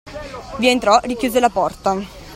[0.57, 1.93] Vi entrò, richiuse la porta.